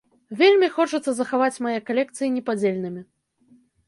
[0.37, 3.01] Вельмі хочацца захаваць мае калекцыі непадзельнымі.